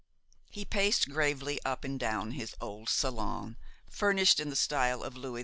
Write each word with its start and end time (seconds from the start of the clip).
He 0.49 0.65
paced 0.65 1.11
gravely 1.11 1.59
up 1.63 1.83
and 1.83 1.99
down 1.99 2.31
his 2.31 2.55
old 2.59 2.89
salon, 2.89 3.55
furnished 3.87 4.39
in 4.39 4.49
the 4.49 4.55
style 4.55 5.03
of 5.03 5.15
Louis 5.15 5.39
XV. 5.39 5.39